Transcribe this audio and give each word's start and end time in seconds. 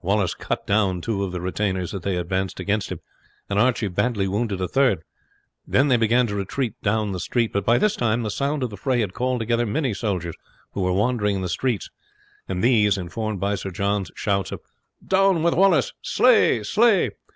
Wallace 0.00 0.34
cut 0.34 0.64
down 0.64 1.00
two 1.00 1.24
of 1.24 1.32
the 1.32 1.40
retainers 1.40 1.92
as 1.92 2.02
they 2.02 2.16
advanced 2.16 2.60
against 2.60 2.88
them, 2.88 3.00
and 3.50 3.58
Archie 3.58 3.88
badly 3.88 4.28
wounded 4.28 4.60
a 4.60 4.68
third. 4.68 5.02
Then 5.66 5.88
they 5.88 5.96
began 5.96 6.28
to 6.28 6.36
retreat 6.36 6.80
down 6.84 7.10
the 7.10 7.18
street; 7.18 7.52
but 7.52 7.64
by 7.64 7.76
this 7.76 7.96
time 7.96 8.22
the 8.22 8.30
sound 8.30 8.62
of 8.62 8.70
the 8.70 8.76
fray 8.76 9.00
had 9.00 9.12
called 9.12 9.40
together 9.40 9.66
many 9.66 9.92
soldiers 9.92 10.36
who 10.74 10.82
were 10.82 10.92
wandering 10.92 11.34
in 11.34 11.42
the 11.42 11.48
streets; 11.48 11.90
and 12.48 12.62
these, 12.62 12.96
informed 12.96 13.40
by 13.40 13.56
Sir 13.56 13.72
John's 13.72 14.12
shouts 14.14 14.52
of 14.52 14.60
"Down 15.04 15.42
with 15.42 15.54
Wallace! 15.54 15.92
Slay! 16.00 16.62
Slay!" 16.62 17.10